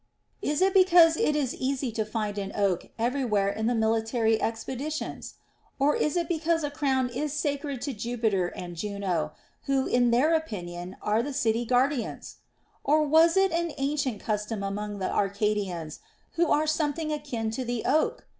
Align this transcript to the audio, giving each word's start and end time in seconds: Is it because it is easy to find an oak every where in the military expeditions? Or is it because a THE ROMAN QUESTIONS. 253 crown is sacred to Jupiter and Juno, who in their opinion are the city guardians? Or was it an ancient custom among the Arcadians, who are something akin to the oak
Is 0.41 0.63
it 0.63 0.73
because 0.73 1.15
it 1.15 1.35
is 1.35 1.53
easy 1.53 1.91
to 1.91 2.03
find 2.03 2.39
an 2.39 2.51
oak 2.55 2.89
every 2.97 3.23
where 3.23 3.49
in 3.49 3.67
the 3.67 3.75
military 3.75 4.41
expeditions? 4.41 5.35
Or 5.77 5.95
is 5.95 6.17
it 6.17 6.27
because 6.27 6.63
a 6.63 6.71
THE 6.73 6.73
ROMAN 6.81 7.03
QUESTIONS. 7.09 7.39
253 7.39 7.71
crown 7.71 7.77
is 7.77 7.79
sacred 7.79 7.81
to 7.83 7.93
Jupiter 7.93 8.47
and 8.47 8.75
Juno, 8.75 9.33
who 9.65 9.85
in 9.85 10.09
their 10.09 10.33
opinion 10.33 10.97
are 11.03 11.21
the 11.21 11.33
city 11.33 11.65
guardians? 11.65 12.37
Or 12.83 13.03
was 13.05 13.37
it 13.37 13.51
an 13.51 13.73
ancient 13.77 14.21
custom 14.21 14.63
among 14.63 14.97
the 14.97 15.11
Arcadians, 15.13 15.99
who 16.31 16.49
are 16.49 16.65
something 16.65 17.13
akin 17.13 17.51
to 17.51 17.63
the 17.63 17.83
oak 17.85 18.25